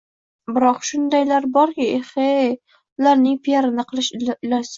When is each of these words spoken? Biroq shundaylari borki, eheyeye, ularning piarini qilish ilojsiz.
Biroq 0.53 0.79
shundaylari 0.87 1.51
borki, 1.57 1.87
eheyeye, 1.99 2.49
ularning 2.73 3.39
piarini 3.49 3.87
qilish 3.93 4.13
ilojsiz. 4.25 4.67